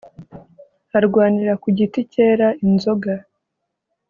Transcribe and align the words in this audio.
Arwanira 0.97 1.53
ku 1.61 1.67
giti 1.77 2.01
cyera 2.11 2.47
inzoga 2.67 3.13